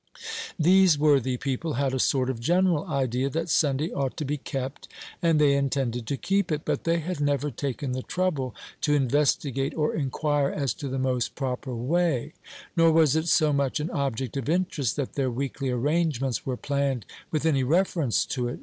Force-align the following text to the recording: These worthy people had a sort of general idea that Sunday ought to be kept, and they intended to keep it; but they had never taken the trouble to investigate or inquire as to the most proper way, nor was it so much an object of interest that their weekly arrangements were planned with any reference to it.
These 0.57 0.97
worthy 0.97 1.37
people 1.37 1.73
had 1.73 1.93
a 1.93 1.99
sort 1.99 2.31
of 2.31 2.39
general 2.39 2.85
idea 2.87 3.29
that 3.29 3.51
Sunday 3.51 3.91
ought 3.91 4.17
to 4.17 4.25
be 4.25 4.37
kept, 4.37 4.87
and 5.21 5.39
they 5.39 5.53
intended 5.53 6.07
to 6.07 6.17
keep 6.17 6.51
it; 6.51 6.63
but 6.65 6.85
they 6.85 6.97
had 6.97 7.21
never 7.21 7.51
taken 7.51 7.91
the 7.91 8.01
trouble 8.01 8.55
to 8.81 8.95
investigate 8.95 9.75
or 9.75 9.93
inquire 9.93 10.49
as 10.49 10.73
to 10.73 10.87
the 10.87 10.97
most 10.97 11.35
proper 11.35 11.75
way, 11.75 12.33
nor 12.75 12.91
was 12.91 13.15
it 13.15 13.27
so 13.27 13.53
much 13.53 13.79
an 13.79 13.91
object 13.91 14.35
of 14.37 14.49
interest 14.49 14.95
that 14.95 15.13
their 15.13 15.29
weekly 15.29 15.69
arrangements 15.69 16.47
were 16.47 16.57
planned 16.57 17.05
with 17.29 17.45
any 17.45 17.63
reference 17.63 18.25
to 18.25 18.47
it. 18.47 18.59